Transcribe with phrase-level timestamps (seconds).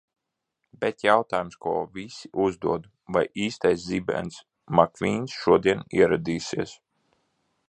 [0.83, 4.43] Bet jautājums, ko visi uzdod: vai īstais Zibens
[4.81, 6.79] Makvīns šodien ieradīsies?